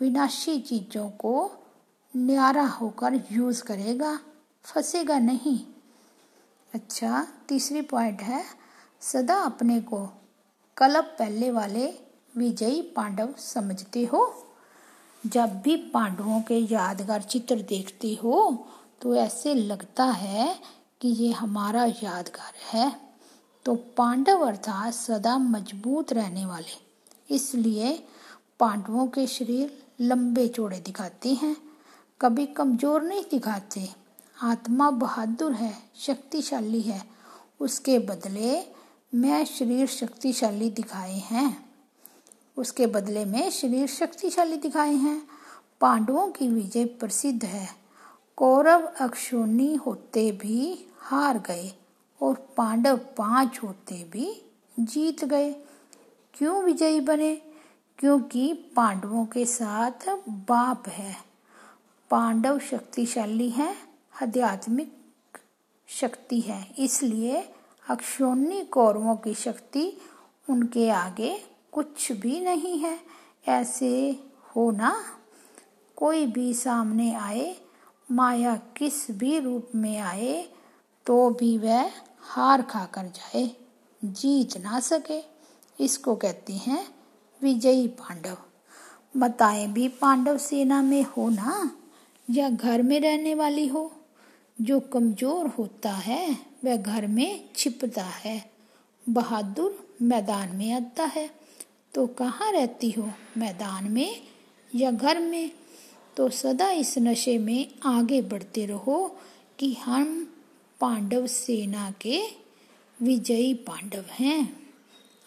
विनाशी 0.00 0.58
चीज़ों 0.60 1.08
को 1.10 1.50
न्यारा 2.14 2.66
होकर 2.66 3.20
यूज़ 3.32 3.62
करेगा, 3.62 4.18
फंसेगा 4.64 5.18
नहीं। 5.18 5.58
अच्छा 6.74 7.26
तीसरी 7.48 7.82
पॉइंट 7.82 8.20
है, 8.20 8.44
सदा 9.02 9.36
अपने 9.36 9.80
को 9.80 10.06
कलब 10.76 11.04
पहले 11.18 11.50
वाले 11.50 11.86
विजयी 12.36 12.80
पांडव 12.96 13.34
समझते 13.38 14.04
हो। 14.04 14.22
जब 15.24 15.60
भी 15.60 15.76
पांडवों 15.90 16.40
के 16.40 16.58
यादगार 16.66 17.22
चित्र 17.22 17.56
देखते 17.62 18.14
हो 18.14 18.66
तो 19.02 19.14
ऐसे 19.14 19.54
लगता 19.54 20.04
है 20.04 20.54
कि 21.00 21.08
ये 21.08 21.30
हमारा 21.32 21.84
यादगार 21.84 22.52
है। 22.72 23.09
तो 23.64 23.74
पांडव 23.96 24.46
अर्थात 24.46 24.94
सदा 24.94 25.36
मज़बूत 25.38 26.12
रहने 26.12 26.46
वाले। 26.46 27.34
इसलिए 27.34 27.92
पांडवों 28.60 29.06
के 29.06 29.26
शरीर 29.26 29.82
लंबे 30.00 30.46
चौड़े 30.48 30.78
दिखाते 30.78 31.34
हैं, 31.34 31.56
कभी 32.20 32.46
कमज़ोर 32.46 33.02
नहीं 33.02 33.24
दिखाते। 33.30 33.88
आत्मा 34.42 34.90
बहादुर 34.90 35.52
है, 35.52 35.74
शक्तिशाली 35.96 36.80
है। 36.80 37.02
उसके 37.60 37.98
बदले 37.98 38.62
मैं 39.14 39.44
शरीर 39.44 39.86
शक्तिशाली 39.86 40.70
दिखाए 40.70 41.18
हैं। 41.18 41.70
उसके 42.56 42.86
बदले 42.86 43.24
में 43.24 43.50
शरीर 43.50 43.86
शक्तिशाली 43.86 44.56
दिखाए 44.56 44.94
हैं। 44.94 45.22
पांडवों 45.80 46.26
की 46.28 46.48
विजय 46.48 46.84
प्रसिद्ध 46.84 47.44
है। 47.44 47.68
कौरव 48.36 48.86
अक्षोणी 49.00 49.74
होते 49.74 50.30
भी 50.32 50.86
हार 51.00 51.38
गए। 51.38 51.72
और 52.22 52.34
पांडव 52.56 52.96
पाँच 52.96 53.58
होते 53.62 54.04
भी 54.12 54.42
जीत 54.80 55.24
गए। 55.24 55.52
क्यों 56.34 56.64
विजयी 56.64 57.00
बने? 57.00 57.36
क्योंकि 57.98 58.52
पांडवों 58.76 59.26
के 59.26 59.46
साथ 59.46 60.08
बाप 60.28 60.88
है। 60.88 61.16
पांडव 62.10 62.58
शक्तिशाली 62.58 63.50
है, 63.50 63.76
आध्यात्मिक 64.22 64.98
शक्ति 65.88 66.40
है, 66.40 66.74
इसलिए 66.78 67.52
अक्षोणी 67.88 68.64
कौरवों 68.64 69.16
की 69.16 69.34
शक्ति 69.34 69.92
उनके 70.50 70.90
आगे 70.90 71.44
कुछ 71.72 72.12
भी 72.12 72.40
नहीं 72.40 72.78
है। 72.78 73.00
ऐसे 73.48 74.10
हो 74.56 74.70
ना? 74.70 75.04
कोई 75.96 76.26
भी 76.26 76.54
सामने 76.54 77.14
आए, 77.14 77.56
माया 78.10 78.56
किस 78.56 79.10
भी 79.10 79.38
रूप 79.38 79.68
में 79.74 79.98
आए 79.98 80.48
तो 81.06 81.30
भी 81.30 81.58
वह 81.58 81.90
हार 82.22 82.62
खाकर 82.62 83.02
जाए, 83.02 83.56
जीत 84.04 84.56
ना 84.56 84.80
सके, 84.80 85.22
इसको 85.84 86.16
कहते 86.16 86.52
हैं 86.52 86.88
विजयी 87.42 87.88
पांडव। 87.88 88.36
बताएँ 89.16 89.66
भी 89.66 89.88
पांडव 89.88 90.38
सेना 90.38 90.82
में 90.82 91.02
हो 91.02 91.28
ना, 91.28 91.76
या 92.30 92.48
घर 92.48 92.82
में 92.82 93.00
रहने 93.00 93.34
वाली 93.34 93.66
हो? 93.66 93.92
जो 94.60 94.80
कमज़ोर 94.80 95.46
होता 95.46 95.90
है, 95.90 96.36
वह 96.64 96.76
घर 96.76 97.06
में 97.06 97.48
छिपता 97.56 98.02
है। 98.02 98.50
बहादुर 99.08 99.96
मैदान 100.02 100.56
में 100.56 100.72
आता 100.72 101.04
है 101.04 101.30
तो 101.94 102.06
कहाँ 102.06 102.52
रहती 102.52 102.90
हो? 102.90 103.10
मैदान 103.38 103.92
में 103.92 104.22
या 104.74 104.90
घर 104.90 105.18
में? 105.18 105.50
तो 106.16 106.28
सदा 106.28 106.70
इस 106.70 106.98
नशे 106.98 107.38
में 107.38 107.74
आगे 107.84 108.22
बढ़ते 108.22 108.66
रहो 108.66 109.16
कि 109.58 109.74
हम 109.74 110.29
पांडव 110.80 111.26
सेना 111.26 111.90
के 111.90 112.22
विजयी 113.02 113.54
पांडव 113.54 114.04
हैं। 114.10 114.60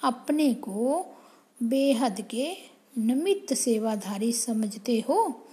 अपने 0.04 0.54
को 0.54 1.06
बेहद 1.64 2.22
के 2.22 2.58
नमित 2.98 3.54
सेवाधारी 3.54 4.32
समझते 4.32 5.00
हो। 5.00 5.48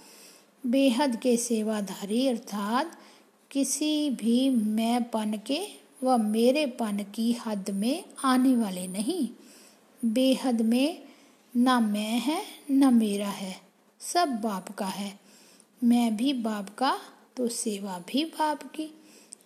बेहद 0.65 1.15
के 1.15 1.37
सेवाधारी 1.37 2.27
अर्थात 2.27 2.97
किसी 3.51 4.09
भी 4.09 4.49
मैं 4.49 5.03
पन 5.03 5.39
के 5.47 5.67
व 6.03 6.17
मेरे 6.17 6.65
पन 6.65 7.05
की 7.15 7.31
हद 7.31 7.69
में 7.69 8.03
आने 8.23 8.55
वाले 8.55 8.87
नहीं। 8.87 9.29
बेहद 10.05 10.61
में 10.61 11.03
न 11.57 11.83
मैं 11.83 12.19
है, 12.19 12.45
न 12.71 12.93
मेरा 12.93 13.29
है, 13.29 13.61
सब 13.99 14.41
बाप 14.41 14.71
का 14.71 14.85
है। 14.85 15.19
मैं 15.83 16.17
भी 16.17 16.33
बाप 16.33 16.69
का 16.69 16.99
तो 17.37 17.47
सेवा 17.47 18.03
भी 18.07 18.25
बाप 18.25 18.63
की। 18.63 19.00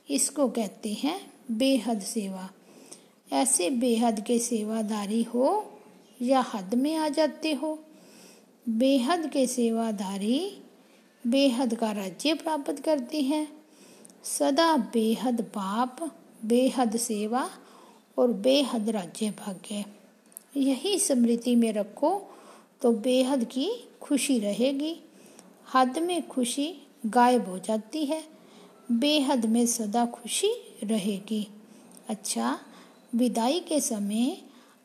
इसको 0.09 0.50
कहते 0.50 0.93
हैं 0.93 1.31
बेहद 1.51 2.01
सेवा। 2.01 2.50
ऐसे 3.33 3.69
बेहद 3.69 4.19
के 4.19 4.39
सेवादारी 4.39 5.24
हो 5.24 5.74
या 6.21 6.45
हद 6.53 6.74
में 6.74 6.95
आ 6.95 7.09
जाते 7.09 7.53
हो। 7.53 7.79
बेहद 8.69 9.29
के 9.29 9.47
सेवादारी 9.47 10.57
बेहद 11.27 11.75
का 11.75 11.91
राज्य 11.91 12.33
प्राप्त 12.33 12.79
करते 12.79 13.21
हैं। 13.21 13.47
सदा 14.24 14.77
बेहद 14.77 15.41
बाप 15.41 16.12
बेहद 16.45 16.97
सेवा 16.97 17.50
और 18.17 18.31
बेहद 18.33 18.89
राज्य 18.89 19.31
भाग्य। 19.31 19.85
यही 20.57 21.00
स्मृति 21.00 21.55
में 21.55 21.74
रखो 21.74 22.21
तो 22.81 22.91
बेहद 22.91 23.43
की 23.43 23.89
खुशी 24.01 24.39
रहेगी। 24.39 24.97
हद 25.74 25.97
में 25.97 26.27
खुशी 26.27 26.75
गायब 27.05 27.50
हो 27.50 27.59
जाती 27.59 28.05
है। 28.05 28.34
बेहद 28.91 29.45
में 29.45 29.65
सदा 29.65 30.05
खुशी 30.05 30.51
रहेगी। 30.83 31.48
अच्छा 32.09 32.59
विदाई 33.15 33.59
के 33.59 33.79
समय 33.81 34.37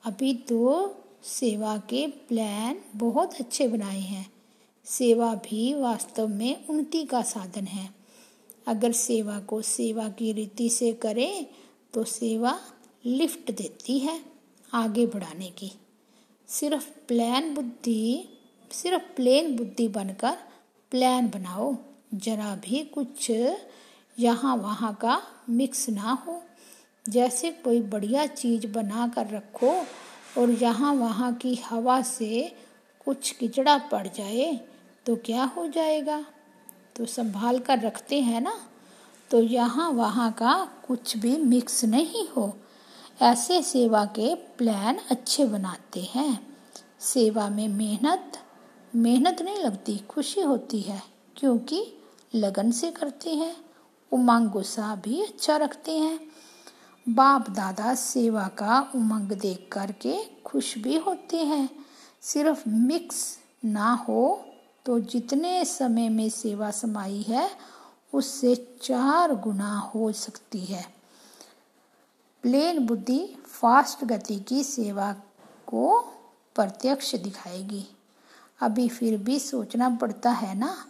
अभी 0.04 0.34
तो 0.34 0.96
सेवा 1.24 1.76
के 1.90 2.06
प्लान 2.06 2.80
बहुत 2.96 3.34
अच्छे 3.34 3.68
बनाए 3.68 4.00
हैं। 4.00 4.26
सेवा 4.84 5.34
भी 5.34 5.74
वास्तव 5.74 6.28
में 6.28 6.66
उन्नति 6.66 7.04
का 7.04 7.22
साधन 7.22 7.64
है। 7.64 7.88
अगर 8.66 8.92
सेवा 8.92 9.38
को 9.40 9.62
सेवा 9.62 10.08
की 10.08 10.32
रीति 10.32 10.68
से 10.70 10.92
करें 10.92 11.46
तो 11.94 12.04
सेवा 12.04 12.58
लिफ्ट 13.06 13.50
देती 13.50 13.98
है 13.98 14.20
आगे 14.72 15.06
बढ़ाने 15.06 15.50
की। 15.50 15.72
सिर्फ़ 16.48 16.88
प्लान 17.08 17.54
बुद्धि, 17.54 18.28
सिर्फ़ 18.72 19.04
प्लेन 19.16 19.56
बुद्धि 19.56 19.88
बनकर 19.88 20.36
प्लान 20.90 21.28
बनाओ। 21.28 21.76
जरा 22.14 22.54
भी 22.54 22.82
कुछ 22.84 23.30
यहाँ 24.18 24.56
वहाँ 24.56 24.92
का 24.94 25.20
मिक्स 25.50 25.88
ना 25.88 26.12
हो। 26.26 26.42
जैसे 27.08 27.50
कोई 27.50 27.80
बढ़िया 27.82 28.26
चीज़ 28.26 28.66
बना 28.66 29.06
कर 29.08 29.26
रखो 29.26 29.72
और 30.38 30.50
यहाँ 30.52 30.94
वहाँ 30.94 31.32
की 31.34 31.54
हवा 31.54 32.00
से 32.02 32.52
कुछ 33.04 33.30
किचड़ा 33.30 33.76
पड़ 33.78 34.06
जाए 34.06 34.60
तो 35.06 35.16
क्या 35.16 35.44
हो 35.46 35.66
जाएगा? 35.68 36.24
तो 36.96 37.06
संभाल 37.06 37.58
कर 37.58 37.78
रखते 37.78 38.20
हैं 38.20 38.40
ना? 38.40 38.54
तो 39.30 39.40
यहाँ 39.40 39.90
वहाँ 39.90 40.30
का 40.32 40.52
कुछ 40.86 41.16
भी 41.16 41.36
मिक्स 41.36 41.84
नहीं 41.84 42.28
हो। 42.28 42.52
ऐसे 43.22 43.62
सेवा 43.62 44.04
के 44.04 44.34
प्लान 44.34 44.98
अच्छे 45.10 45.44
बनाते 45.44 46.00
हैं। 46.00 46.56
सेवा 47.00 47.48
में 47.48 47.68
मेहनत 47.68 48.38
मेहनत 48.94 49.42
नहीं 49.42 49.56
लगती, 49.56 49.96
खुशी 50.08 50.40
होती 50.40 50.80
है, 50.80 51.02
क्योंकि 51.36 51.84
लगन 52.34 52.70
से 52.70 52.90
करते 52.90 53.30
हैं। 53.30 53.56
उमंग 54.12 54.48
गुस्सा 54.50 54.94
भी 54.94 55.22
अच्छा 55.22 55.56
रखते 55.56 55.98
हैं। 55.98 56.20
बाप 57.08 57.50
दादा 57.50 57.94
सेवा 57.94 58.48
का 58.48 58.80
उमंग 58.94 59.32
देख 59.32 59.68
करके 59.72 60.24
खुश 60.46 60.78
भी 60.78 60.96
होते 60.96 61.36
हैं। 61.36 61.68
सिर्फ़ 62.22 62.68
मिक्स 62.68 63.38
ना 63.64 63.92
हो 63.92 64.44
तो 64.86 64.98
जितने 65.00 65.64
समय 65.64 66.08
में 66.08 66.28
सेवा 66.28 66.70
समाई 66.70 67.22
है, 67.22 67.50
उससे 68.14 68.78
चार 68.82 69.34
गुना 69.34 69.78
हो 69.78 70.12
सकती 70.12 70.64
है। 70.64 70.84
प्लेन 72.42 72.86
बुद्धि 72.86 73.36
फास्ट 73.46 74.04
गति 74.04 74.36
की 74.36 74.64
सेवा 74.64 75.12
को 75.66 76.00
प्रत्यक्ष 76.54 77.14
दिखाएगी। 77.14 77.86
अभी 78.60 78.88
फिर 78.88 79.18
भी 79.18 79.38
सोचना 79.38 79.88
पड़ता 79.90 80.30
है 80.30 80.58
ना? 80.58 80.86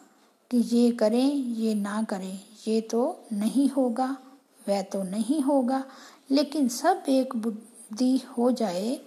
कि 0.51 0.59
ये 0.59 0.91
करें, 0.91 1.35
ये 1.35 1.75
ना 1.75 2.03
करें, 2.03 2.41
ये 2.69 2.81
तो 2.81 3.25
नहीं 3.33 3.69
होगा, 3.71 4.17
वह 4.69 4.83
तो 4.83 5.03
नहीं 5.03 5.41
होगा। 5.41 5.85
लेकिन 6.31 6.69
सब 6.69 7.05
एक 7.09 7.37
बुद्धि 7.37 8.17
हो 8.39 8.51
जाए, 8.51 9.01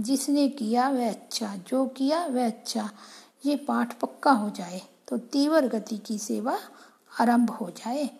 जिसने 0.00 0.48
किया 0.48 0.88
वह 0.88 1.08
अच्छा 1.08 1.54
जो 1.68 1.86
किया 1.86 2.26
वह 2.26 2.46
अच्छा 2.46 2.90
ये 3.46 3.56
पाठ 3.56 3.98
पक्का 4.00 4.30
हो 4.30 4.50
जाए 4.50 4.80
तो 5.08 5.18
तीव्र 5.18 5.68
गति 5.68 5.98
की 5.98 6.18
सेवा 6.18 6.58
आरंभ 7.20 7.50
हो 7.50 7.70
जाए। 7.70 8.10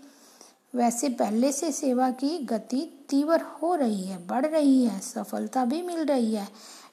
वैसे 0.75 1.09
पहले 1.09 1.53
से 1.53 1.73
सेवा 1.73 2.11
की 2.11 2.39
गति 2.39 2.81
तीव्र 3.09 3.41
हो 3.41 3.75
रही 3.75 4.03
है, 4.03 4.27
बढ़ 4.27 4.47
रही 4.47 4.85
है, 4.85 5.01
सफलता 5.01 5.65
भी 5.65 5.83
मिल 5.83 6.05
रही 6.05 6.35
है। 6.35 6.49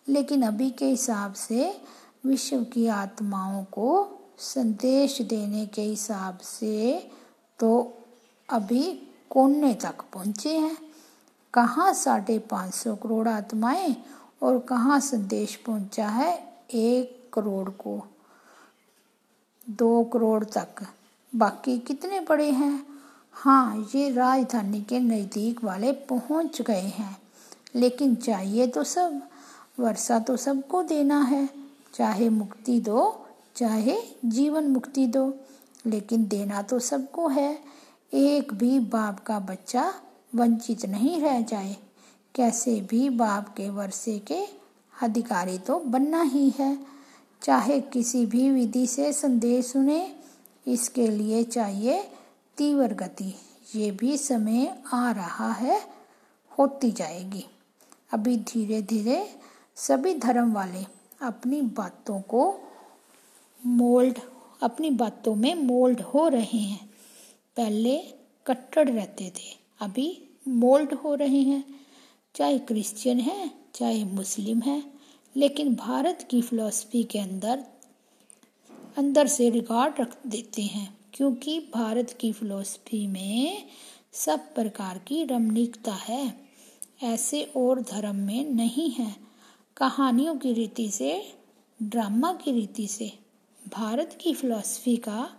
लेकिन 0.10 0.42
अभी 0.42 0.70
के 0.70 0.86
हिसाब 0.86 1.34
से 1.34 1.82
विश्व 2.26 2.64
की 2.64 2.88
आत्माओं 2.88 3.64
को 3.64 4.15
संदेश 4.40 5.22
देने 5.22 5.66
के 5.66 5.82
हिसाब 5.82 6.38
से 6.38 7.12
तो 7.60 7.94
अभी 8.50 9.10
कोने 9.30 9.74
तक 9.74 10.02
पहुँचे 10.14 10.58
हैं। 10.58 10.78
कहाँ 11.54 11.94
साढ़े 11.94 12.40
पाँच 12.40 12.74
सौ 12.74 12.96
करोड़ 12.96 13.28
आत्माएँ 13.28 13.96
और 14.44 14.60
कहाँ 14.60 15.00
संदेश 15.00 15.56
पहुँचा 15.56 16.08
है 16.08 16.54
एक 16.74 17.30
करोड़ 17.34 17.70
को? 17.70 18.08
दो 19.70 20.04
करोड़ 20.04 20.44
तक। 20.44 20.88
बाकी 21.36 21.80
कितने 21.80 22.20
बड़े 22.20 22.52
हैं? 22.52 22.86
हाँ 23.34 23.90
ये 23.96 24.10
राजधानी 24.10 24.82
के 24.82 25.00
नज़दीक 25.00 25.64
वाले 25.64 25.92
पहुँच 25.92 26.62
गए 26.62 26.82
हैं। 26.82 27.18
लेकिन 27.76 28.16
चाहिए 28.16 28.68
तो 28.68 28.84
सब, 28.84 29.22
वर्षा 29.80 30.20
तो 30.20 30.38
सबको 30.38 30.84
देना 30.84 31.22
है। 31.22 31.50
चाहे 31.94 32.30
मुक्ति 32.30 32.80
दो 32.80 33.25
चाहे 33.56 33.98
जीवन 34.26 34.64
मुक्ति 34.64 35.08
दो, 35.08 35.34
लेकिन 35.86 36.26
देना 36.26 36.62
तो 36.62 36.80
सबको 36.80 37.28
है। 37.28 37.60
एक 38.14 38.54
भी 38.54 38.80
बाप 38.80 39.20
का 39.20 39.40
बच्चा 39.40 39.94
वंचित 40.36 40.86
नहीं 40.86 41.22
रह 41.22 41.42
जाए। 41.42 41.78
कैसे 42.36 42.82
भी 42.82 43.10
बाप 43.10 43.50
के 43.50 43.70
वर्षे 43.70 44.20
के 44.20 44.44
अधिकारी 45.02 45.58
तो 45.58 45.80
बनना 45.80 46.22
ही 46.22 46.50
है। 46.50 46.78
चाहे 47.42 47.80
किसी 47.82 48.26
भी 48.26 48.50
विधि 48.52 48.88
से 48.88 49.14
संदेश 49.14 49.66
सुने, 49.66 50.16
इसके 50.68 51.08
लिए 51.08 51.44
चाहिए 51.44 52.02
तीव्र 52.58 52.94
गति। 52.94 53.34
ये 53.76 53.92
भी 53.92 54.18
समय 54.18 54.84
आ 54.94 55.12
रहा 55.12 55.52
है, 55.52 55.82
होती 56.60 56.92
जाएगी। 56.92 57.46
अभी 58.14 58.38
धीरे 58.38 58.82
धीरे 58.82 59.28
सभी 59.76 60.14
धर्म 60.16 60.54
वाले 60.54 60.86
अपनी 61.22 61.62
बातों 61.62 62.22
को 62.22 62.62
मोल्ड, 63.66 64.20
अपनी 64.62 64.90
बातों 64.90 65.36
में 65.36 65.56
मोल्ड 65.56 66.02
हो 66.02 66.28
रहे 66.28 66.58
हैं। 66.58 66.90
पहले 67.58 67.98
कट्टर 68.48 68.88
रहते 68.88 69.30
थे, 69.30 69.58
अभी 69.80 70.24
मोल्ड 70.48 70.94
हो 70.94 71.16
रहे 71.16 71.42
हैं। 71.42 71.86
चाहे 72.36 72.60
क्रिश्चियन 72.60 73.20
है, 73.20 73.52
चाहे 73.74 74.04
मुस्लिम 74.04 74.62
है, 74.62 74.84
लेकिन 75.36 75.76
भारत 75.76 76.28
की 76.32 76.42
फिलॉसफी 76.42 77.04
के 77.04 77.20
अंदर 77.20 77.64
अंदर 78.98 79.28
से 79.28 79.50
रिकॉर्ड 79.50 79.94
रख 80.00 80.28
देते 80.28 80.62
हैं, 80.62 80.98
क्योंकि 81.14 81.60
भारत 81.60 82.18
की 82.20 82.32
फिलॉसफी 82.32 83.08
में 83.08 83.68
सब 84.14 84.56
प्रकार 84.56 84.98
की 84.98 85.24
रमणीकता 85.24 85.94
है। 85.94 86.46
ऐसे 87.04 87.44
और 87.44 87.82
धर्म 87.82 88.16
में 88.16 88.46
नहीं 88.46 88.92
है। 88.92 89.16
कहानियों 89.78 90.36
की 90.36 90.54
रीति 90.54 90.90
से 90.90 91.34
ड्रामा 91.84 92.34
की 92.34 92.52
रीति 92.52 92.88
से 92.88 93.14
भारत 93.74 94.18
की 94.22 94.34
फिलॉसफी 94.34 94.98
का 94.98 95.30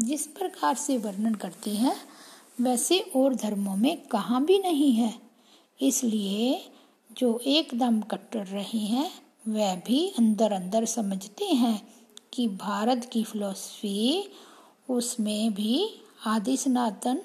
जिस 0.00 0.26
प्रकार 0.26 0.74
से 0.74 0.98
वर्णन 0.98 1.34
करती 1.34 1.70
है, 1.70 1.96
वैसे 2.60 2.98
और 2.98 3.34
धर्मों 3.34 3.76
में 3.76 4.06
कहाँ 4.06 4.44
भी 4.44 4.58
नहीं 4.58 4.92
है। 4.92 5.14
इसलिए 5.80 6.70
जो 7.12 7.40
एकदम 7.46 8.00
कट्टर 8.00 8.44
रहे 8.46 8.78
हैं, 8.78 9.10
वह 9.48 9.74
भी 9.74 10.08
अंदर 10.18 10.52
अंदर 10.52 10.84
समझते 10.84 11.44
हैं 11.44 11.88
कि 12.32 12.48
भारत 12.48 13.10
की 13.12 13.24
फिलॉसफी 13.24 14.28
उसमें 14.90 15.54
भी 15.54 16.00
आदि 16.26 16.56
सनातन 16.56 17.22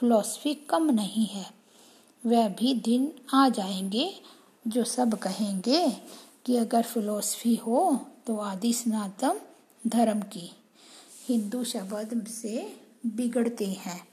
फिलॉसफी 0.00 0.54
कम 0.54 0.90
नहीं 0.90 1.26
है। 1.26 1.50
वह 2.26 2.48
भी 2.48 2.74
दिन 2.74 3.12
आ 3.34 3.48
जाएँगे 3.48 4.20
जो 4.66 4.84
सब 4.84 5.18
कहेंगे 5.18 5.90
कि 6.44 6.56
अगर 6.56 6.82
फिलॉसफी 6.82 7.54
हो 7.54 8.06
तो 8.26 8.36
आदि 8.36 8.72
सनातन 8.72 9.40
धर्म 9.86 10.20
की। 10.20 10.56
हिंदू 11.26 11.64
शब्द 11.64 12.26
से 12.26 12.80
बिगड़ते 13.06 13.66
हैं, 13.66 14.08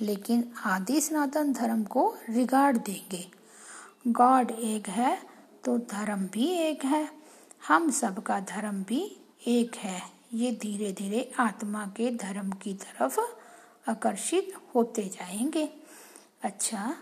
लेकिन 0.00 0.52
आदि 0.64 1.00
सनातन 1.00 1.52
धर्म 1.52 1.84
को 1.84 2.16
रिगार्ड 2.28 2.76
देंगे। 2.76 3.30
गॉड 4.08 4.50
एक 4.50 4.88
है 4.88 5.22
तो 5.64 5.78
धर्म 5.78 6.26
भी 6.26 6.48
एक 6.48 6.84
है। 6.84 7.08
हम 7.68 7.90
सबका 7.90 8.40
धर्म 8.40 8.84
भी 8.84 9.16
एक 9.46 9.76
है। 9.76 10.02
ये 10.34 10.52
धीरे 10.52 10.92
धीरे 10.92 11.32
आत्मा 11.38 11.86
के 11.86 12.10
धर्म 12.16 12.50
की 12.50 12.74
तरफ़ 12.74 13.20
आकर्षित 13.90 14.52
होते 14.74 15.04
जाएँगे। 15.04 15.68
अच्छा 16.42 16.96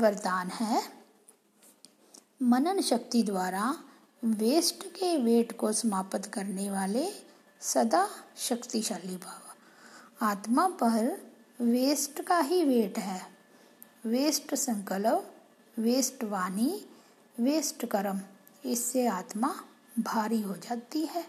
वरदान 0.00 0.48
है। 0.48 0.82
मनन 2.42 2.80
शक्ति 2.80 3.22
द्वारा 3.22 3.84
वेस्ट 4.24 4.86
के 4.86 5.16
वेट 5.18 5.52
को 5.52 5.72
समाप्त 5.72 6.26
करने 6.26 6.70
वाले 6.70 7.23
सदा 7.64 8.10
शक्तिशाली 8.36 9.16
भाव। 9.16 9.54
आत्मा 10.26 10.68
पर 10.68 11.30
वेस्ट 11.60 12.22
का 12.22 12.38
ही 12.38 12.64
वेट 12.64 12.98
है। 12.98 13.26
वेस्ट 14.06 14.54
संकल्प 14.54 15.34
वेस्ट 15.78 16.24
वाणी 16.24 16.84
वेस्ट 17.40 17.86
कर्म। 17.86 18.20
इससे 18.64 19.06
आत्मा 19.06 19.64
भारी 19.98 20.42
हो 20.42 20.54
जाती 20.54 21.06
है। 21.06 21.26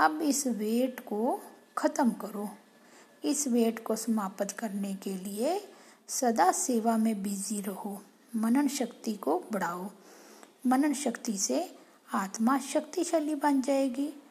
अब 0.00 0.22
इस 0.22 0.46
वेट 0.46 1.00
को 1.00 1.42
खत्म 1.78 2.10
करो। 2.10 2.48
इस 3.24 3.48
वेट 3.48 3.84
को 3.84 3.96
समाप्त 3.96 4.50
करने 4.50 4.94
के 4.94 5.14
लिए 5.14 5.68
सदा 6.08 6.52
सेवा 6.52 6.96
में 6.96 7.22
बिज़ी 7.22 7.60
रहो। 7.60 8.02
मनन 8.36 8.68
शक्ति 8.68 9.14
को 9.14 9.44
बढ़ाओ। 9.52 9.90
मनन 10.66 10.94
शक्ति 10.94 11.38
से 11.38 11.78
आत्मा 12.14 12.58
शक्तिशाली 12.58 13.34
बन 13.34 13.62
जाएगी। 13.62 14.22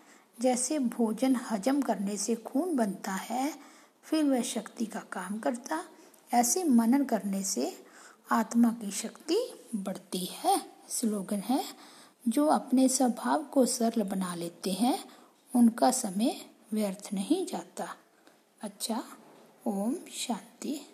जैसे 0.41 0.79
भोजन 0.79 1.35
हजम 1.35 1.81
करने 1.81 2.17
से 2.17 2.35
खून 2.35 2.75
बनता 2.75 3.11
है, 3.11 3.53
फिर 4.03 4.25
वह 4.25 4.41
शक्ति 4.41 4.85
का 4.85 4.99
काम 4.99 5.39
करता। 5.39 5.83
ऐसे 6.33 6.63
मनन 6.63 7.03
करने 7.03 7.43
से 7.43 7.83
आत्मा 8.31 8.69
की 8.69 8.91
शक्ति 8.91 9.67
बढ़ती 9.75 10.29
है। 10.31 10.61
स्लोगन 10.89 11.37
है, 11.37 11.63
जो 12.27 12.47
अपने 12.47 12.89
स्वभाव 12.89 13.43
को 13.43 13.65
सरल 13.65 14.03
बना 14.03 14.35
लेते 14.35 14.71
हैं, 14.71 15.05
उनका 15.55 15.91
समय 15.91 16.41
व्यर्थ 16.73 17.09
नहीं 17.13 17.45
जाता। 17.45 17.87
अच्छा 18.61 19.03
ओम 19.67 19.95
शांति। 19.95 20.81